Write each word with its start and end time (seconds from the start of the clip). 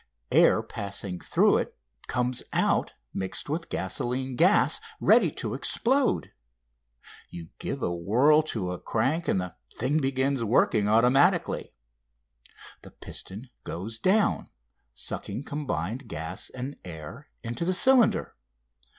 Air 0.31 0.63
passing 0.63 1.19
through 1.19 1.57
it 1.57 1.77
comes 2.07 2.41
out 2.53 2.93
mixed 3.13 3.49
with 3.49 3.69
gasoline 3.69 4.35
gas, 4.35 4.81
ready 4.99 5.29
to 5.33 5.53
explode. 5.53 6.31
You 7.29 7.49
give 7.59 7.83
a 7.83 7.95
whirl 7.95 8.41
to 8.49 8.71
a 8.71 8.79
crank, 8.79 9.27
and 9.27 9.39
the 9.39 9.53
thing 9.77 9.99
begins 10.01 10.43
working 10.43 10.89
automatically. 10.89 11.75
The 12.81 12.89
piston 12.89 13.51
goes 13.63 13.99
down, 13.99 14.49
sucking 14.95 15.43
combined 15.43 16.07
gas 16.07 16.49
and 16.49 16.77
air 16.83 17.29
into 17.43 17.63
the 17.63 17.71
cylinder. 17.75 18.33